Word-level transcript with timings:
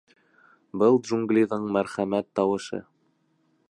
Был— 0.83 0.97
джунглиҙың 1.03 1.69
мәрхәмәт 1.77 2.33
тауышы. 2.41 2.85